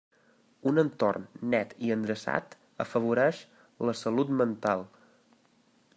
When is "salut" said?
4.03-4.33